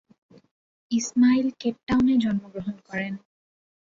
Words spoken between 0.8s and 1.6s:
Ismail